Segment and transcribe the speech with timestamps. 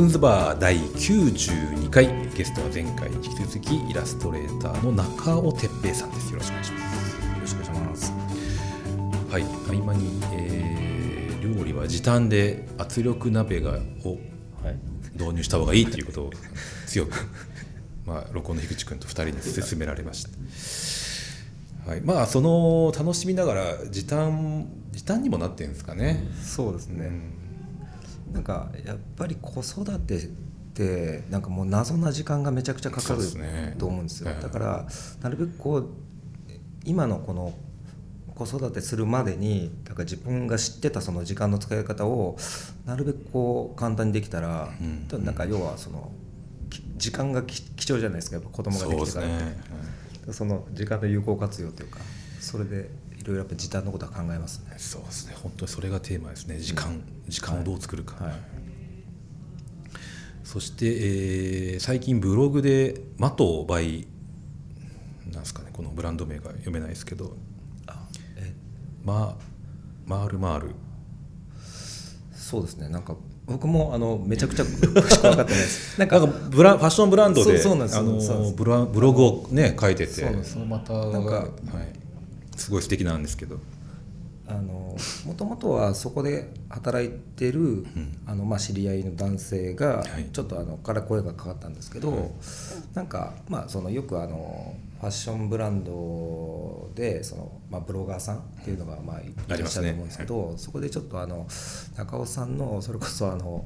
[0.00, 6.32] ンズバー第92回ゲストは前回に引き続きイラストレーターの中尾哲平さんです。
[6.32, 7.16] よろしくお願いします。
[7.16, 8.12] よろしくお願いします。
[9.30, 14.18] はい合間に、えー、料理は時短で圧力鍋がを
[15.14, 16.30] 導入した方がいいということを
[16.86, 17.12] 強く
[18.06, 19.32] まあ録音の樋口君と2人に
[19.66, 20.24] 勧められまし
[21.84, 21.90] た。
[21.90, 26.26] はい、まあその楽しみながら時短時短にもなってるんですかね。
[26.42, 27.32] そうですね、うん、
[28.32, 30.26] なんかやっぱり子育てっ
[30.74, 34.86] てなんかもう謎な時間がめちゃくちゃかかる、ね、と思うんですよ、だから
[35.22, 35.88] なるべくこう
[36.84, 37.54] 今のこの
[38.34, 42.36] 子育てするまでにだから自分が知ってたその時間の使い方を
[42.86, 46.10] なるべくこう簡単にできたら、うん、なんか要はその
[46.96, 48.36] 時間が貴重じゃないですか。
[48.36, 49.26] やっぱ子供ができてから。
[49.26, 49.30] っ
[50.26, 50.32] て。
[50.32, 51.98] その時間の有効活用というか
[52.40, 52.90] それで
[53.20, 54.74] いろいろやっぱ時短のことは考えますね。
[54.78, 55.36] そうですね。
[55.42, 56.58] 本当にそれがテーマですね。
[56.58, 58.32] 時間、うん、時間をどう作るか、はい。
[58.32, 58.40] はい、
[60.42, 64.06] そして、えー、最近ブログで「マトバイ」
[65.30, 65.68] なんですかね。
[65.74, 67.36] このブランド名が読めないですけど。
[67.86, 68.06] あ
[68.36, 68.54] え？
[69.04, 69.36] ま
[70.06, 70.74] マールマール
[72.34, 72.88] そうですね。
[72.88, 75.98] なんか僕もあのめちゃくちゃ詳しく分かってないです。
[76.00, 77.62] なんかブラファッションブランドで
[78.54, 80.42] ブログをね書いてて。
[80.42, 81.99] そのまたなんか、はい、
[82.60, 83.58] すごい素敵なんですけど。
[84.48, 90.02] あのもともとはそこで働いてる、うん、あのまあ、知り合いの男性が
[90.32, 92.30] ちょっとあのから声がかかったんですけど、はい、
[92.94, 100.46] なんか、まあ、そのよくあのファッションブランドでその、まあ、ブロガーさんっていうのがまあいらっしゃると思うんですけど、ね。
[100.48, 101.46] はい、そこでちょっとあの
[101.96, 103.64] 中尾さんのそれこそあの。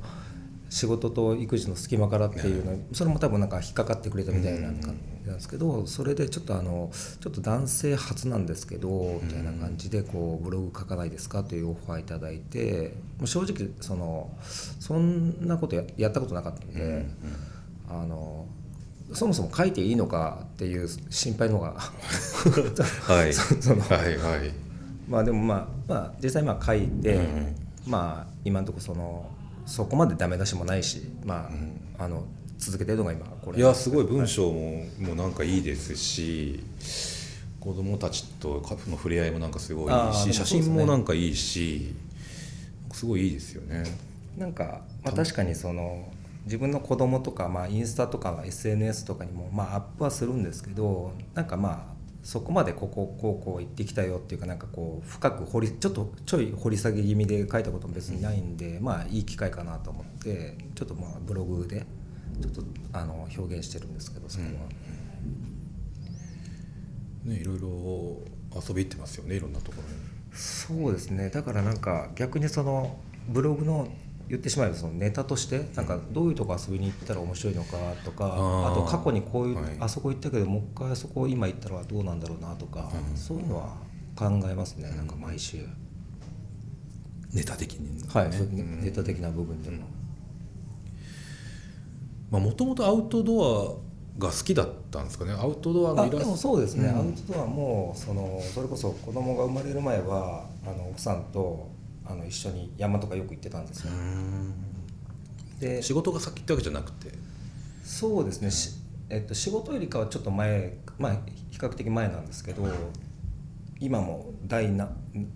[0.71, 4.87] 仕事と育児の隙間からっていうのそれも多分なんか引っかかってくれたみたいな感じ
[5.27, 12.95] なんですけどそれでちょっとあのちょっと男性初なんですけどみたいな感じでこうブログ書かないですかというオファーいただいて
[13.25, 14.31] 正直その
[14.81, 17.07] そんなことやったことなかったんで
[17.89, 18.47] あの
[19.13, 23.33] そもそも書いていいのかっていう心配のがはい。
[23.35, 24.53] そのはいはい。
[25.09, 27.21] まあでもまあまあ実際まあ書いて、
[27.87, 29.31] まあ今のところその
[29.67, 31.51] そこまでダメ出しもないし、ま
[31.99, 32.25] あ、あの
[32.59, 33.59] 続けてるのが今これ。
[33.59, 36.61] いやすごい文章も,、もうなんかいいですし
[37.61, 41.95] 子供たちとカフの触れ合いもなんかすごいいいし、写真もなんかいいし
[42.93, 43.85] すごいいいですよね。
[44.37, 46.13] なんか、まあ、確かにその
[46.45, 51.94] 自分の子供とか、まあ、インスタとか SNS とかにも、まあ、アップはするんですけどなんかまあ
[52.25, 61.85] そこまでこここうこう行ってきたよっていうかなんかこう深く掘りちょっとちょい掘り下げ気味で書いたことも別にないんで、まあいい機会かなと思ってちょっとまあブログで
[62.41, 62.63] ちょっと
[62.95, 64.51] あの表現してるんですけどそこは、
[67.27, 67.69] うん、ねいろいろ
[68.69, 70.15] 遊び行ってますよねいろんなところに。
[70.35, 71.29] そうですね。
[71.29, 72.99] だからなんか逆にその
[73.29, 73.89] ブログの
[74.29, 83.77] 言ってしまえばそのネタとしてなんかどういうとこ遊びに行ったら面白いのかとかあと過去にこういう、あそこ行ったけどもう一回あそこ今行ったらどうなんだろうなとか、そういうのは
[84.17, 85.59] 考えますねなんか毎週。
[87.33, 88.31] ネタ的に、ね、はい、
[88.85, 89.89] ネタ的な部分でも。
[92.31, 93.81] もともとアウトド
[94.21, 95.33] アが好きだったんですかね。
[95.33, 96.37] アウトドアのイラスト。
[96.37, 101.69] そうですね、うん、アウトドアもそのそれこそ子供が生まれる前はあの奥さんと
[102.07, 103.93] あの一緒に山とかよく行ってたんですよ。
[105.61, 107.11] で仕事が先ってわけじゃなくて？
[107.85, 108.51] そうですね、
[109.11, 111.17] えっと、仕事よりかはちょっと前、まあ、
[111.51, 112.67] 比較的前なんですけど、
[113.79, 114.89] 今も第何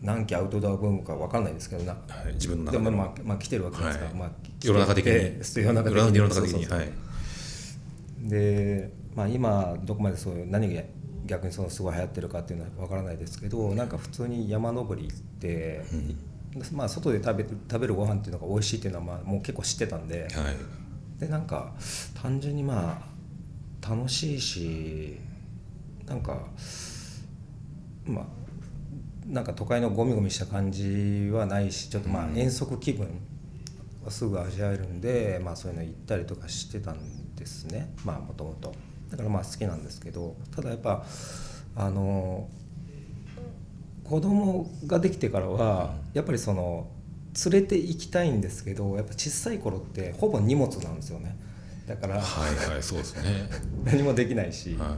[0.02, 1.98] 何期アウトドアブームか分かんないですけどな、は
[2.30, 4.30] い、自分の中でも、まあまあ、来てるわけですから、はい、まあ、
[4.62, 5.12] 世の中的に。
[5.12, 6.16] 世の中的に。
[6.16, 6.90] 世の中的にはい
[8.22, 10.82] で、まあ、今どこまでそういう何が
[11.26, 16.18] 逆にそのすごい流行ってるかっていうのは分からないですけどなんか普通に山登りって、うん
[16.72, 20.30] まあ、外で食べ食べるご飯っていうのが美味しいっていうのはまあもう結構知ってたんで、はい、
[21.20, 21.72] でなんか
[22.20, 23.02] 単純にま
[23.82, 25.18] あ楽しいし
[26.06, 26.38] なんか
[28.06, 28.24] まあ
[29.26, 33.06] なんか都会のゴミゴミした感じはないしちょっとまあ遠足気分
[34.04, 37.92] はすぐ味わえるんで、まあ、そういうの行ったりとかしてたんですね。
[38.04, 38.74] まあもともと。
[39.10, 40.34] だからまあ好きなんですけど。
[40.54, 41.04] ただやっぱ
[41.76, 42.48] あの
[44.08, 46.88] 子供ができてからはやっぱりその
[47.44, 51.36] 連れて行きたいんですけどやっぱ小さい頃ってほぼ荷物なんですよね。
[51.86, 53.48] だからはいはいそうですね。
[53.84, 54.96] 何もできないし、は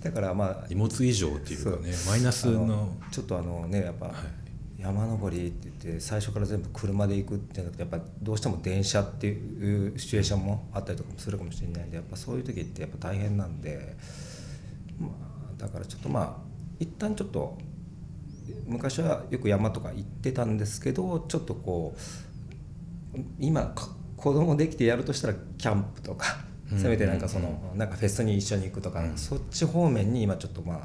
[0.00, 2.94] い、だからまあ荷物以上っていうかねマイナスの。
[3.10, 13.96] ちょっとあのねやっぱ、はい、山登りって言って最初から全部車で行くってなくてやっぱどうしても電車っていうシチュエーションもあったりとかもするかもしれないんでやっぱそういう時ってやっぱ大変なんで、
[15.00, 15.10] まあ、
[15.60, 16.36] だからちょっとまあ
[16.78, 17.56] 一旦ちょっと
[18.66, 21.94] 昔はよく山とか行ってたんですけどちょっとこ
[23.14, 23.74] う今
[24.16, 26.38] 子供できてやるとしたらキャンプとか、
[26.76, 30.78] せめてなんかそのなんかフェスに一緒に行くとか、そっち方面に今ちょっとまあ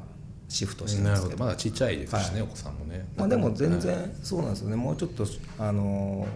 [0.48, 1.38] シフトしてますけど。
[1.38, 4.76] まだちっちゃいですしね、はい、お子さんもね、まあ、でも全然そうなんですよね。
[4.76, 5.26] もうちょっと
[5.58, 6.26] あの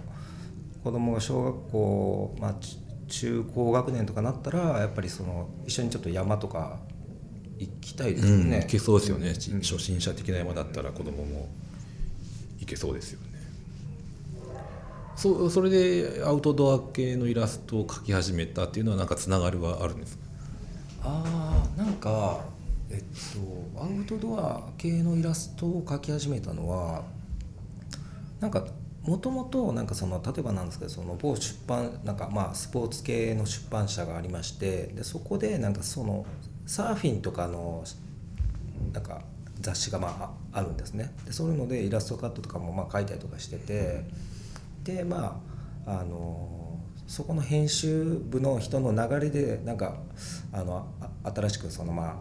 [0.82, 2.55] 子供が小学校、まあ、
[3.08, 6.78] 中高学年とかなったらやっぱりその一緒にちょっと山とか
[7.58, 11.49] 行きたいですよね、うん、行けそうですよね、うん、初心者的な山だったら子供も
[12.61, 13.26] 行けそうですよね。
[15.17, 20.25] そそれでアウトドア系のイラストを描き始めたっていうのはなんかつながりはあるんですか？
[21.05, 22.44] あなんか
[22.91, 23.03] えっ
[23.75, 27.05] とアウトドア系のイラストを描き始めたのは
[28.41, 28.67] なんか
[29.05, 36.26] もともとなんかその例えばなんですけどその某出版なんかまあスポーツ系の出版社がありましてでそこでなんかその
[36.67, 37.85] サーフィンとかの
[38.93, 39.23] なんか
[39.61, 41.15] 雑誌がまああるんですね。
[41.25, 44.05] でそういうのでイラストカットとかもまあ書いたりとかしてて
[44.85, 45.41] でま
[45.87, 49.97] ああのそこの編集部の人の流れでなんか
[50.53, 50.89] あの
[51.25, 52.15] 新しくそのまあ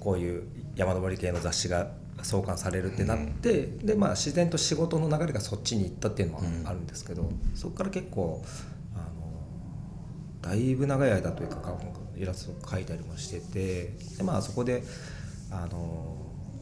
[0.00, 1.92] こういう山登り系の雑誌が
[2.22, 8.42] 創刊されるってなって、うん、でまあ自然と仕事の流れがそっちに行ったっていうのはあるんですけど、うん、そこから結構
[8.94, 11.56] あのだいぶ長い間というか
[12.20, 14.82] イラストを描いたりもしててでまあそこで
[15.50, 16.16] あの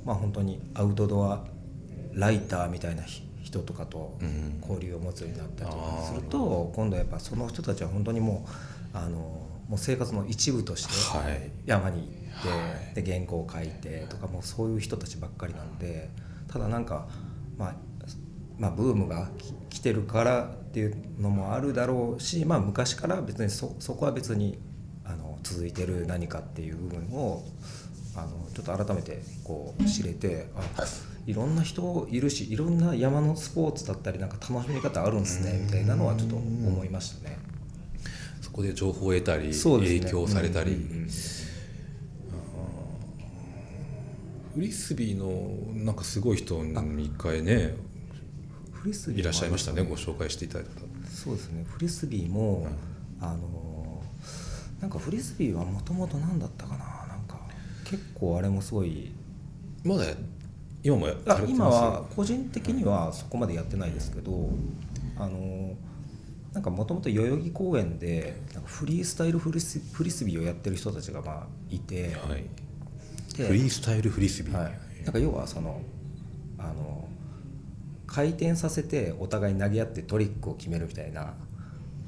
[0.04, 1.44] まあ本当にアウトドア
[2.14, 3.02] ライターみたいな
[3.42, 4.18] 人とかと
[4.62, 8.46] 交流を持つようになったりとかすると、うん、今度はやっぱその人たちは本当にも
[8.94, 9.18] うあの
[9.68, 12.54] もう生活の一部として山に行って、は
[12.92, 16.08] い、で原稿を書いてとかもうそういう人たちばっかりなんで
[16.48, 17.06] ただなんか、
[17.58, 17.74] まあ、
[18.58, 19.28] まあブームが
[19.68, 24.58] 来てるからっていうのもあるだろうし、まあ、昔から別にそそこは別に
[25.42, 27.44] 続いてる何かっていう部分を
[28.16, 30.84] あのちょっと改めてこう知れてあ
[31.26, 37.38] いろんな人いるしいろんな山のスポーツだったりなんか楽しみ方あるんですねみたいなのはちょっと思いましたね。
[38.40, 41.08] そこで情報を得たり、ね、影響されたり、うんうんうん、
[44.54, 47.76] フリスビーのなんかすごい人に一回ね
[48.72, 49.82] フリスビーいらっしゃいましたね。
[49.82, 50.70] ご紹介していただいた。
[51.08, 51.64] そうですね。
[51.68, 52.66] フリスビーも、
[53.20, 53.67] うん、あの
[54.80, 56.84] なんかフリスビーはもともと何だったかな？
[57.08, 57.38] なんか
[57.84, 59.12] 結構あれもすごい。
[59.84, 60.04] まだ
[60.82, 61.08] 今も
[61.46, 64.50] 今は個人的にはそこまでやってないですけど、
[65.16, 65.74] あの
[66.52, 72.44] なんかもともと代々木公園でなんかフリースタイルフリスフリスビーをやってる人たちがまあいて、はい、
[73.44, 74.72] フリースタイルフリスビー、はい、
[75.04, 75.80] なんか要はその
[76.58, 77.08] あの
[78.06, 81.34] 回転させてお互い投げ合ってトリックを決めるみたいな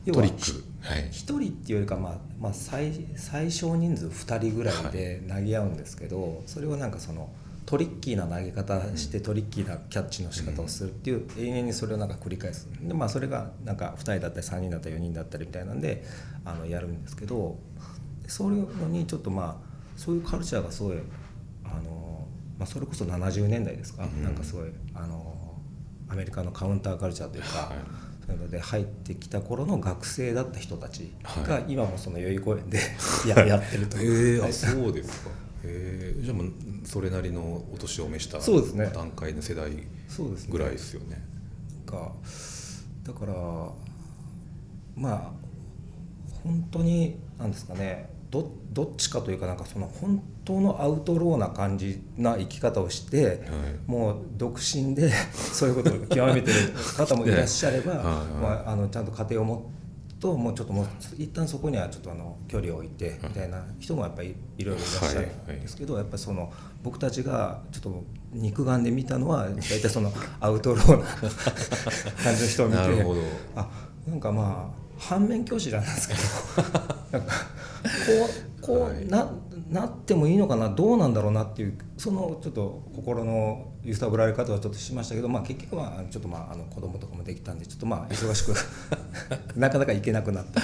[0.06, 7.30] トリック、はい、1人っていうよりか、まあまあ最、最小人数2人ぐらいで投げ合うんですけど、はい、それをなんかその
[7.66, 12.68] トリッキーな投げ方してトリッキーなキャッチの仕方をするっていう永遠にそれをなんか繰り返す。
[12.80, 16.04] でまあそれがなんか2人だったり3人だったり4人だったりみたいなんで
[16.44, 17.58] あのやるんですけど
[18.26, 20.98] そういうのにちょっとまあそういうカルチャーがすごい
[21.64, 22.26] あの、
[22.58, 25.54] まあ、それこそ70年代ですか、なんかすごいあの
[26.08, 27.48] アメリカのカウンターカルチャーというか。
[27.48, 31.12] そういうので入ってきた頃の学生だった人たち
[31.46, 32.78] が今もその代々木公園で
[33.26, 34.38] ややってるという。
[34.38, 35.30] えー、あそうですか。
[35.62, 36.52] えー、じゃあもう
[36.84, 38.40] それなりのお年を召した
[38.90, 39.70] 段階の世代
[40.48, 41.16] ぐらいですよね。
[41.16, 41.30] ね
[41.86, 42.12] か
[43.02, 43.32] だから
[44.96, 45.32] まあ
[46.42, 53.38] 本当に何ですかねどどっちかというかなんかその本当のアウトローな感じな生き方をして、はい、
[53.86, 56.54] もう独身で そういうことを極めてる
[56.96, 59.80] 方もいらっしゃれば、まあ、あのちゃんと家庭を持って
[60.20, 71.06] ともうちょっともう一旦そこにはちょっとあの距離を置いてみたいな人もやっぱりいろいろいらっしゃるんですけど、やっぱりその僕たちがちょっと肉眼で見たのは大体そのアウトローな
[72.22, 72.78] 感じの人を見て
[73.56, 73.68] あ
[74.06, 76.20] なんかまあ反面教師じゃないですけど。
[77.10, 77.34] なんか
[78.06, 78.28] こ
[78.58, 79.32] うこうな
[79.70, 88.52] なってもいいのかなどうなんだろうなっていうそのちょっと心の揺さぶられ方はちょっとしましたけど、まあ、結局はちょっとまああの子供とかもできたんでちょっとまあ忙しく
[89.56, 90.60] なかなか行けなくなった。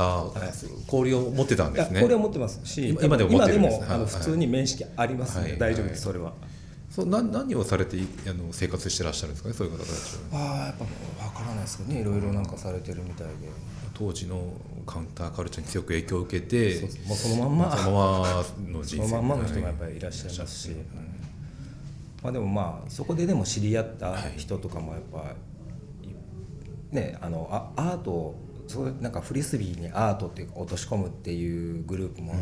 [0.00, 0.48] あ、はい、
[0.86, 2.00] 交流を持ってたんですね。
[2.00, 6.32] 交流を持ってますし今でも今でもあの普通に面識ありますので、はい、大丈夫ですそれは。
[6.94, 7.96] そうな何をされて
[8.28, 9.90] あの生活してらっしゃるんですかねそういう方たち
[10.32, 10.62] は。
[10.62, 13.34] あやっぱ分からないですけどねいろいろなんかされてるみたいで。
[13.94, 14.52] 当時の
[14.86, 17.76] カウンターカルチャーに強く影響を受けてそそのまんま。
[17.76, 18.44] そのまま
[18.78, 19.08] の人生。
[19.08, 20.70] そのまんまの人がやっぱりいらっしゃいますし、
[22.22, 25.34] まあ、でもまあそこででも知り合った人とかもやっぱ、
[26.92, 28.36] ねあのアート
[28.68, 32.36] そうなんかフリスビーにアートっていうか落とし込むっていうグループもし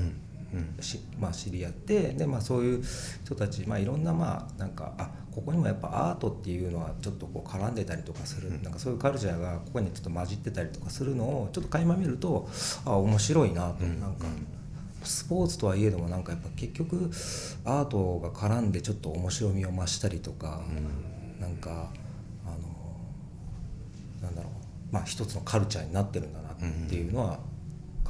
[1.18, 2.85] まあ、知り合ってで、まあ、そういう
[3.25, 12.49] 人たち、まあ、いろんなまあなんかあここにもやっぱアートっていうのはちょっとこう絡んでたりとかする、なんかそういうカルチャーがここにちょっと混じってたりとかするのをちょっと垣間見ると
[12.85, 14.26] あ面白いなと、なんか。
[15.04, 17.11] スポーツとはいえどもなんかやっぱ結局
[17.64, 21.90] アートが絡んでちょっと面白みを増したりとか、うん、なんか
[22.47, 22.56] あの
[24.23, 24.52] なんだろう。
[24.92, 26.56] まあ一つのカルチャーになってるんだなっ
[26.88, 27.40] ていうのは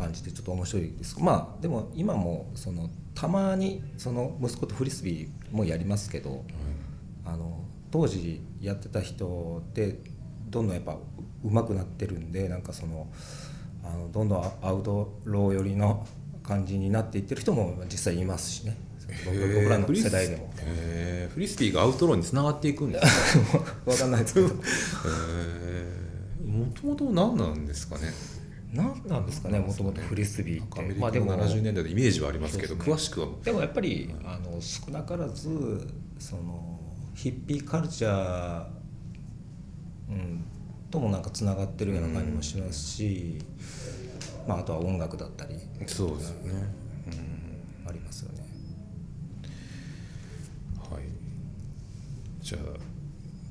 [0.02, 1.16] 感じてちょっと面白いです。
[1.20, 6.30] まあでも今もそのたまにその息子とフリスビーもやりますけど、
[7.24, 7.60] うん、あの
[7.92, 10.00] 当時やってた人って
[10.50, 10.96] どんどんやっぱ
[11.44, 13.06] 上手くなってるんでなんかその
[13.84, 16.06] あのどんどんアウトロー寄りの
[16.42, 18.76] 感じになっていってる人も実際いますしね。
[19.26, 20.52] 僕らの世代でも。
[21.34, 24.48] フリスビーがアウトローにつながっていくんです か分かんないですけど。
[26.46, 28.12] もともと何なんですかね
[28.72, 30.80] 何なんですかねもともとフリスビーって。
[30.80, 35.86] アメリカの70年代のイメージはありますけど、ね、詳しくはでもやっぱりあの少なからず
[36.18, 36.80] その
[37.14, 38.66] ヒッピーカルチャー、
[40.08, 40.44] うん、
[40.90, 43.38] ともなんかつながってるような感じもしますし、
[44.48, 46.52] まあ、あとは音楽だったりそうですよね、
[47.84, 48.46] うん、ありますよね。
[50.90, 51.02] はい。
[52.40, 52.58] じゃ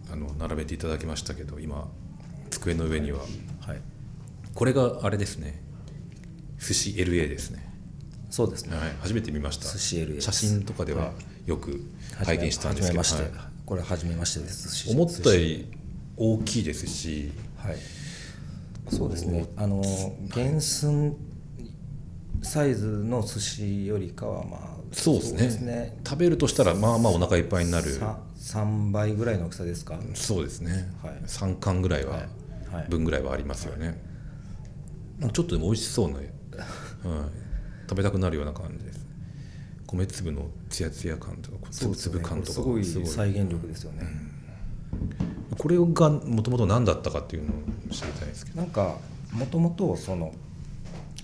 [0.10, 1.88] ああの並べていただきましたけど今
[2.50, 3.30] 机の上には、はい、
[4.54, 5.62] これがあれですね。
[6.60, 7.70] 寿司 LA ですね。
[8.30, 9.70] そうですね、はい、初めて見ました。
[9.72, 11.12] 寿司 LA 写真とかでは
[11.46, 11.82] よく
[12.24, 13.32] 拝見したんですけど、はい、
[13.66, 14.90] これ初めましてです。
[14.92, 15.72] 思ったより
[16.16, 17.76] 大きいですし、はい、
[18.90, 19.48] そうですね。
[19.58, 19.84] あの
[20.32, 21.16] 原寸
[22.44, 28.00] サイズの寿司よりかはまあそうですね、ね、食べるとしたらまあまあお腹いっぱいになる。
[28.00, 30.00] 3, 3倍ぐらいの大きさですか。
[30.16, 32.24] そうですね、はい、3貫ぐらいは、
[32.90, 33.98] 分ぐらいはありますよね、はい、
[35.30, 36.26] ちょっとでも美味しそうな、 はい、
[37.90, 39.06] 食べたくなるような感じです。
[39.88, 42.54] 米粒のツヤツヤ感とか粒々感とか。
[42.54, 44.08] すごい再現力ですよね、
[45.52, 45.58] うん。
[45.58, 47.54] これがもともと何だったかっていうのを
[47.92, 48.62] 知りたいですけど。
[48.62, 48.98] なんか
[49.34, 50.34] もともとその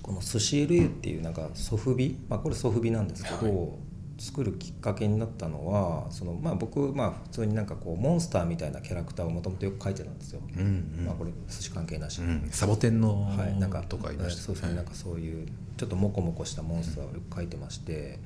[0.02, 3.70] この寿司 LA っていうなんかソフビ、まあ、これソフビなんですけど、はい、
[4.18, 10.62] 作るきっかけになったのはその、まあ、僕、まあ、普通になんかこうモンスターみたいなキャラクターをもともとよく描いてたんですよ、うん
[10.98, 15.48] うん、まあ、これ寿司関係なし、うん、サボテンの、はい、なんかとかいました、そうですね、はい、なんかそういう
[15.78, 18.20] ちょっとモコモコしたモンスターをよく描いてまして、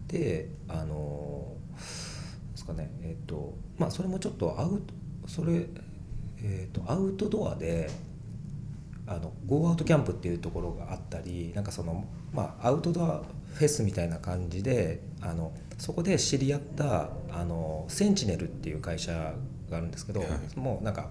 [0.00, 1.52] うん、であの
[2.52, 2.90] ですかね。
[3.02, 4.94] えっ、ー、とまあそれもちょっとアウト
[5.26, 5.66] それ、
[6.42, 7.90] えーと、アウトドアで
[9.06, 13.22] あのゴーアウトキャンプっていうところがあったりなんかその、まあ、アウトドア
[13.54, 19.34] フェスみたいな感じであのそこで知り合ったあのセンチネルっていう会社
[19.70, 21.08] があるんですけど、はい、もうなんか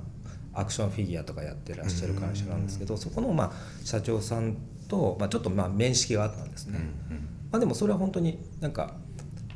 [0.54, 3.52] アクションフィギュアとかやってらっしゃる会社なんですけどそこのまあ
[3.84, 4.58] 社長さん
[4.88, 6.80] と、まあ、ちょっとまあ面識があったんですね。
[7.10, 8.96] うんうん、まあ、でもそれは本当になんか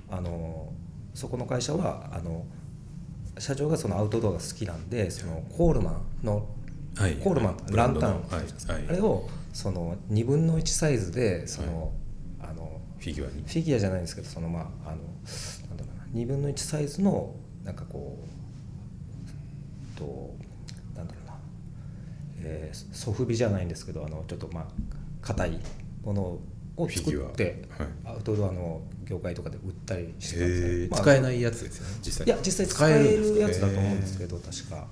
[0.10, 0.74] あの
[1.14, 2.46] そこの会社はあの
[3.38, 6.48] 社長がそのアウトドアが好きなんでそのコールマンの、
[6.96, 8.88] はい、コールマン、ランタン、はい。
[8.90, 11.92] あれをその2分の1サイズでその
[13.00, 13.44] フィギュアに。
[13.44, 14.98] フィギュアじゃないんですけどそのまああの
[15.70, 18.18] なんだろうな2分の1サイズのなんかこ
[19.96, 20.36] うと
[20.96, 21.34] なんだろうな、
[22.42, 24.66] えー、ソフビじゃないんですけどあのちょっとまあ
[25.22, 25.60] 硬い
[26.04, 26.42] ものを
[26.78, 27.64] を作って、
[28.06, 28.14] ア。
[28.14, 32.28] ウトドアの業界とかで売ったりしてたんですまあ、使えないやつですよね実際。
[32.28, 34.88] いや実際使えるやつだと思うんですけど確か。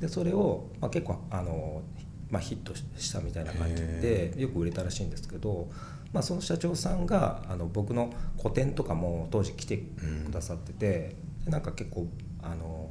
[0.00, 1.82] でそれを、まあ、結構あの、
[2.28, 5.68] まあ、ヒットしたみたいな感じでよく売れたらしいんですけど、
[6.12, 11.16] まあ、その社長さんがあの僕の個展とかも当時来てくださってて、
[11.46, 12.06] うん、なんか結構
[12.42, 12.90] あの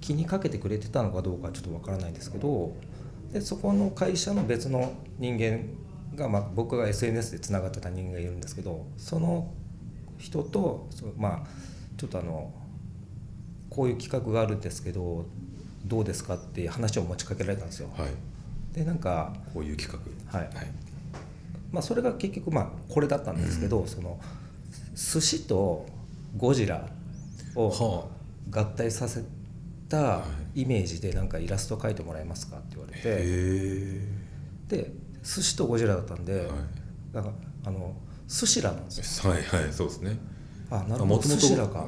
[0.00, 2.72] 気にかけてくれてたのかどうかちょっとわからないんですけど
[3.32, 5.60] でそこの会社の別の人間
[6.16, 9.52] が、まあ、僕が SNS でつながってた人間がいるんですけどその
[10.18, 11.46] 人とまあ
[11.96, 12.52] ちょっとあの
[13.68, 15.26] こういう企画があるんですけど
[15.84, 17.90] どうですかって話を持ちかけられたんですよ。
[17.96, 18.08] はい、
[18.74, 19.98] でなんかこういう企
[20.30, 20.38] 画。
[20.38, 20.66] はい、はい、
[21.72, 24.18] まあ、それが結局まあこれだったんですけど、うん、その
[24.94, 25.86] 寿司と
[26.36, 26.86] ゴジラ
[27.54, 28.08] を
[28.50, 29.24] 合体させ
[29.88, 30.22] た
[30.54, 33.10] イメージでなんかイラスト描いてもらえますかって言われて
[34.68, 36.48] で寿司とゴジラだったんで、はい、
[37.12, 37.34] だから
[37.66, 37.94] あの
[38.26, 39.32] 寿司ラなんですよ。
[39.32, 40.16] はいはいそうですね。
[40.70, 41.22] あなるほど。
[41.22, 41.86] 寿司ラか。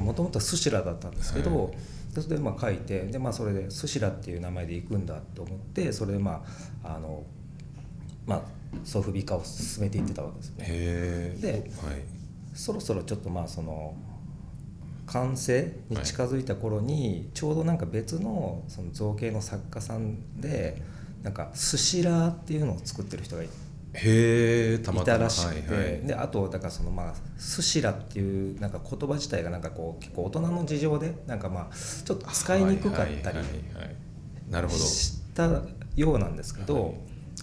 [0.00, 1.74] もともとは寿司ラだったんですけど、はい、
[2.14, 6.42] それでまあ書いてで、まあ、それで寿司ラっていう名前で行くんだと思ってそれでま
[6.82, 7.22] ああの
[8.26, 8.42] まあ
[8.84, 11.36] ソフビ化を進めていってたわけですね。
[11.40, 12.02] で、はい、
[12.54, 13.94] そろそろちょっとまあその
[15.06, 20.82] 完成に近づいた頃に、ちょうどなんか別のその造形の作家さんで
[21.22, 23.48] なんかスシラーっていうのを作ってる人がい
[24.82, 26.06] たまいたらしくて、はいはい。
[26.06, 33.38] であとだからそのまあスシラっていうなんか言葉自体がなんかこう結構大人の事情でなんかまあちょっと使いにくかったり
[34.78, 35.44] した
[35.96, 36.94] ようなんですけど、はい。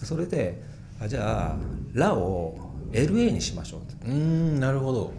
[0.02, 0.62] それで
[1.02, 1.56] あじゃあ
[1.92, 2.56] 「ラ」を
[2.92, 4.06] LA にしましょうと。
[4.06, 5.12] うーんなるほど。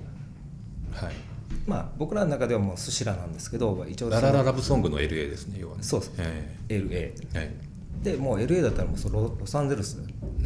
[0.92, 1.14] はい。
[1.68, 5.84] まあ僕らの中ではもうスシラなんですけど一応ララララブソングの LA ですね要はね。
[5.84, 6.88] そうですえ LA
[7.34, 7.52] えはい。
[8.04, 9.98] でもう LA だったらもうそのロロサンゼルス。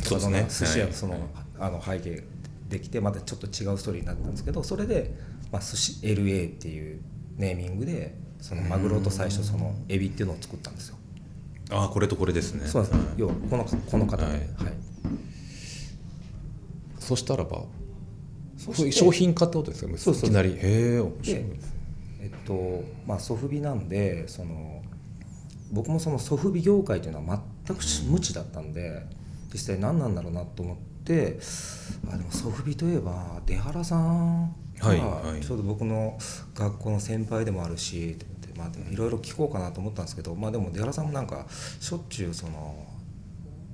[0.04, 0.46] そうですね。
[0.50, 1.22] 寿司屋はいその,、はい
[1.60, 2.24] あの背景
[2.70, 5.16] できてまたちょっと違うストーリーになったんですけどそれで、
[5.52, 7.02] まあ、寿司 LA っていう
[7.38, 10.98] ネーミングでそのマグロと最初そのエビっていうのを作ったんですよ。
[11.70, 12.66] ああこれとこれですね。
[12.68, 13.02] そうです、はい。
[13.18, 14.44] 要はこのこの方で、ははいい
[17.08, 17.64] そしたらば
[18.92, 19.98] 商品化ってことですか？
[19.98, 20.50] そうそういきなり。
[20.52, 21.42] へえ面白い。
[21.42, 21.60] で
[22.22, 24.82] えっとまあソフビなんでその
[25.72, 29.06] 僕もそのソフビ業界というのは全くし無知だったんで
[29.54, 31.40] 実際何なんだろうなと思って
[32.12, 35.42] あでもソフビといえば出原さんがはいはい。
[35.42, 36.18] ちょうど僕の
[36.56, 42.76] 学校の先輩でもあるしと思ってまあいろいろ聞こうかなと思ったんですけどまあでも出原さんもなんかしょっちゅうその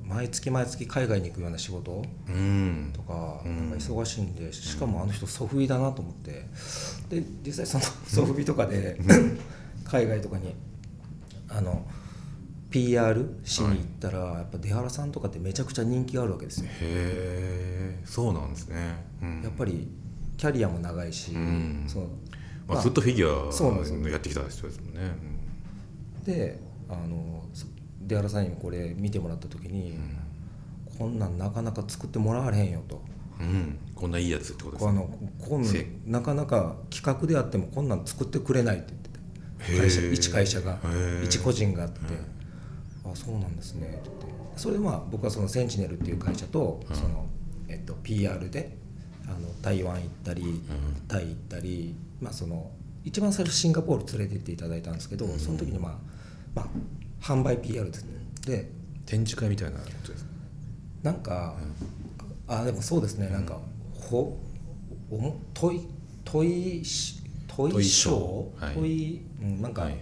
[0.07, 2.91] 毎月毎月海外に行くような仕事うん。
[2.93, 3.69] とかうん。
[3.69, 6.45] なんか忙しいんでしかもあの人ソフビだなと思って。
[7.09, 8.99] で実際そのソフビとかで
[9.85, 10.53] 海外とかに
[11.49, 11.85] あの
[12.69, 16.65] PR しに行ったらやっぱ出原さんとかってめちゃくちゃ人気があるわけですよ。
[16.67, 19.41] へえそうなんですね、うん。
[19.43, 19.87] やっぱり
[20.37, 21.85] キャリアも長いしうん。
[21.87, 25.15] そのまあ、まあずっとフィギュアやってきた人ですもんね。
[26.25, 27.67] であのそ
[28.07, 29.97] 出原さんにもこれ見てもらった時に
[30.97, 33.01] こんなんなかなか作ってもらわれへんよと。
[33.39, 38.93] うん、うんこんないいやつってことですねこうあのこんせなかなか企画であってもこんなん作ってくれないって
[39.69, 40.77] 言って会社一会社が
[41.23, 41.99] 一個人があって
[43.05, 44.33] 「あそうなんですね」って言って。
[44.55, 46.95] それでまあ僕はそのセンチネルっていう会社とうん。
[46.95, 47.25] その、
[47.67, 48.77] えっと、PR で
[49.25, 50.61] あの台湾行ったり
[51.07, 52.71] タイ行ったり、まあ、その
[53.03, 55.91] 一番最初シンガポール連れて行っていただいたんですけどその時にまあ、
[56.55, 56.67] まあ、
[57.23, 58.11] 販売 PR ですね
[58.45, 58.69] で。
[59.05, 60.29] 展示会みたいなことですか？
[61.03, 61.55] なんか、
[62.47, 63.59] あでもそうですね、なんか
[63.93, 64.39] ほ
[65.11, 65.87] おも問い
[66.23, 68.75] 問いし問い問い賞賞はい。
[69.41, 70.01] うん、なんか、はいはい。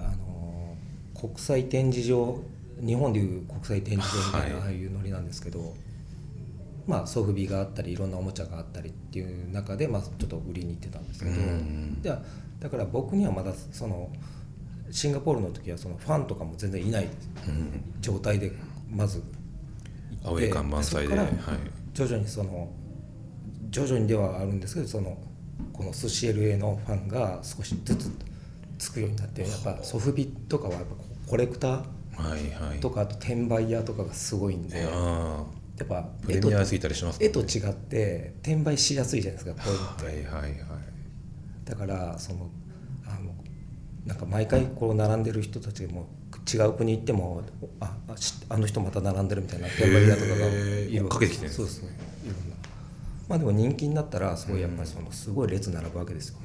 [0.00, 2.40] あのー国際展示場
[2.80, 4.64] 日本でいう国際展示場みたいな、はい。
[4.66, 5.74] ああいうノリなんですけど
[6.86, 12.10] まあソフビがあったりいろんなおもちゃがあったりっていう中で、まあ、ちょっと売りに行ってたんですけど、うんで
[12.60, 14.10] だから僕にはまだその
[14.90, 17.08] シンガポールの時はそのファンとかも全然いない
[18.00, 18.52] 状態で
[18.90, 19.28] まず行っ
[20.20, 21.16] て青い看満載で
[21.94, 22.68] 徐々にその
[23.70, 25.18] 徐々にではあるんですけどその
[25.72, 28.10] この寿司 LA のファンが少しずつ
[28.78, 30.94] つくようになってやっぱソフビとかはやっぱ
[31.28, 32.80] コレクターはいはい。
[32.80, 35.44] とかあと転売屋とかがすごいんでやあ。
[35.84, 40.04] っぱあプレミアついたりしますもん絵と違って転売しやすいじゃないですかこういうのって。
[40.04, 40.52] はいはいはい。
[41.64, 42.50] だからその
[44.08, 46.08] なんか毎回こう並んでる人たちも
[46.50, 47.42] 違う国行っても
[47.78, 47.94] あ
[48.48, 51.90] あの人また並んでるみたいな転売屋とかがかけてきてるそうですね
[52.24, 52.56] いろんな
[53.28, 56.38] まあでも人気になったらすごいやっぱりそのすごい列並ぶわけですよ。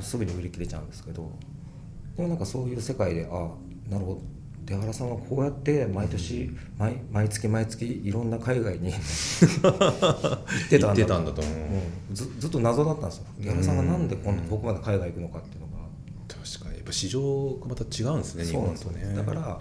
[0.00, 1.30] すぐに売り切れちゃうんですけど。
[2.16, 3.48] でもなんかそういう世界であ
[3.88, 4.20] なるほど。
[4.64, 11.54] 出原さんはこうやって毎年毎毎月毎月いろんな海外に行ってたんだと思う。
[12.10, 12.14] うん。
[12.14, 13.24] ずずっと謎だったんですよ。
[13.38, 15.71] 出原さんがなんでこんここまで海外行くのかっていうの
[16.92, 19.14] ぱ市場がまた違うんですね日本とね。
[19.14, 19.60] だから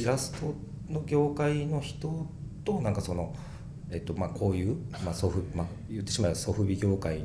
[0.00, 0.54] イラスト
[0.92, 2.26] の業界の人
[2.64, 3.34] となんかその、
[3.90, 7.24] えっとまあ、こういう、まあソフまあ、言ってしまえばソフビ業界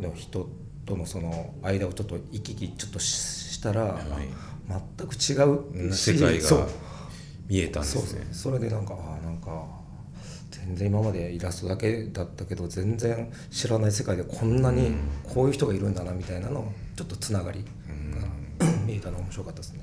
[0.00, 0.48] の人
[0.86, 4.04] とのその間をちょっと行き来ちょっとししたら、はい。
[4.66, 6.66] 全く違うし世界が
[7.46, 8.26] 見えたんですね。
[8.32, 9.66] それでなんかああなんか
[10.50, 14.94] 全然今までイラストだけだったけど全然知らない世界でこんなに
[15.34, 17.60] こういう人がいるんだなみたいなのちょっとつながり。
[17.60, 17.83] が
[18.84, 19.80] 見えたの面白かったですね。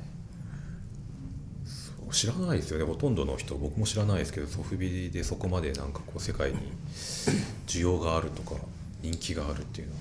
[2.12, 2.86] 知らないですよね。
[2.86, 6.58] ほとんどの人僕も知らないですけどソフビでそこまでなんかこう世界に
[7.68, 8.56] 需要があるとか
[9.02, 10.00] 人気があるっていうのは。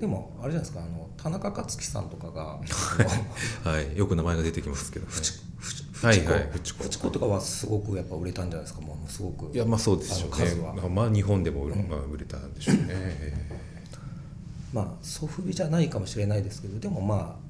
[0.00, 2.60] でもあれじゃないですかあの田中克樹さんとかが
[3.64, 3.96] はい。
[3.96, 9.54] よく名前が出てきますけど、ね、フチフチはいはいフチコフチコとかはすごくやっぱ売れたんじゃないですかものすごく。
[9.54, 13.56] いやまあそうでしょうねまあまあ日本でも売,、まあ、売れたんでしょうね、
[14.74, 17.45] まあソフビじゃないかもしれないですけどでもまあ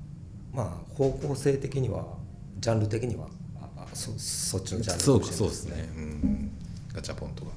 [0.57, 2.07] まあ方向性的には
[2.59, 3.29] ジャンル的には
[3.61, 6.51] ああそそっちのジャンルそうそうですね、うん、
[6.95, 7.51] ガチャポンとか。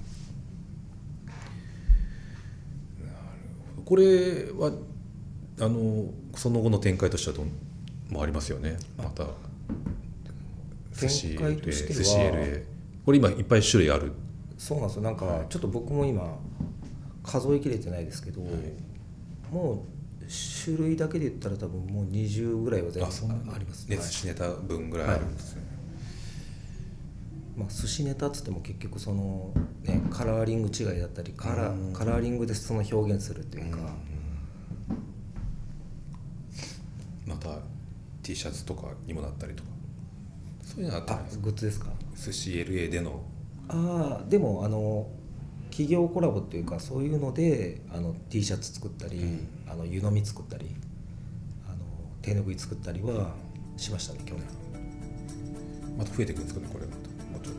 [2.99, 3.11] なる
[3.75, 3.83] ほど。
[3.83, 4.73] これは
[5.61, 7.51] あのその後の展開としてはどん
[8.09, 8.77] もありますよね。
[8.97, 9.27] また
[10.93, 11.99] 寿司展開としては。
[11.99, 12.65] 寿司 LA こ
[13.05, 14.11] これ今いっぱい種類ある。
[14.57, 15.03] そうなんですよ。
[15.03, 16.37] なんかちょっと僕も今
[17.23, 18.41] 数えきれてないですけど、
[19.51, 19.98] もう
[20.63, 23.09] 種類だけで言ったら多分もう20ぐらいは全部
[23.53, 23.97] ありますね。
[23.97, 25.61] 寿司ネタ分ぐらいあるんですね、
[27.57, 29.51] まあ、寿司ネタっつっても結局その、
[29.83, 33.79] ね、カラーリング違いだったりカラ,、カラーリングでその表現するっていうか、
[37.25, 37.49] また
[38.23, 39.69] T シャツとかにもなったりとか。
[40.61, 41.43] そういうのあったんですか？
[41.45, 41.87] グッズですか？
[42.15, 43.23] 寿司 LA での。
[43.69, 45.07] ああでもあの
[45.79, 50.75] 企業コラボっていうかそういうのであの T シャツ作ったり、うん、あの湯飲み作ったり
[51.65, 51.77] あの
[52.21, 53.31] 手ぬぐい作ったりは
[53.77, 54.43] しましたね去年。
[55.97, 56.97] また増えていくんですかねこれまた。
[57.31, 57.55] もうちょっ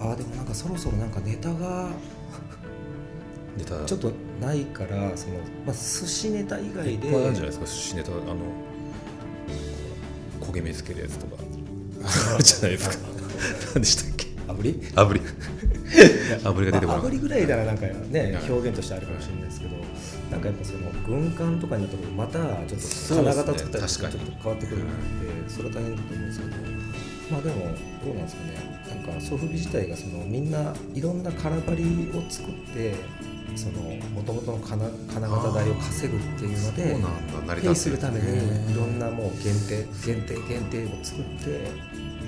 [0.00, 0.08] と。
[0.08, 1.90] ああでもなんかそろそろなんかネタが
[3.58, 3.84] ネタ。
[3.84, 5.34] ちょっとないからその、
[5.66, 6.92] まあ、寿司ネタ以外で。
[6.92, 8.36] いっぱいあるじゃないですか寿司ネタあの
[10.40, 11.42] 焦げ目つけるやつとか。
[12.32, 12.96] あるじゃないですか。
[13.74, 14.28] 何でしたっけ？
[14.48, 14.72] 炙り？
[14.94, 15.20] 炙り
[16.42, 19.76] 炙りが出てこない、炙りぐらいならなんかね表現としてあるかもしれないですけど
[20.30, 24.92] なんかやっぱその軍艦とかになったとまたちょっと金型作ったりちょっと変わってくるので
[25.48, 26.50] それは大変だと思うんですけど
[27.30, 27.54] まあでも
[28.04, 28.74] どうなんですかね。
[28.88, 32.94] なんかソフビ自体がそのみんないろんな空張りを作って
[33.56, 33.80] その
[34.10, 36.96] もともとの金金型代を稼ぐっていうので
[37.62, 41.70] ペイするためにいろんなもう限定限定限定を作って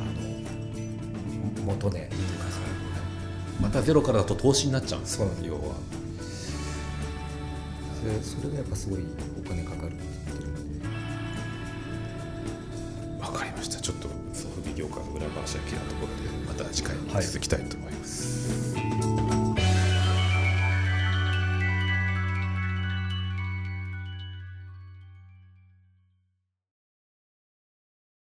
[0.00, 0.05] あ
[1.61, 2.11] の元値、ね、
[3.61, 5.16] またゼロからだと投資になっちゃうんです。
[5.21, 5.61] よ要は
[8.05, 9.01] でそれがやっぱすごい
[9.38, 10.87] お金かかるって言ってるので。
[13.27, 13.81] 分かりました。
[13.81, 17.86] ちょっとソフビ業界の裏話はきなところでまた次回に続きたいと思います、はい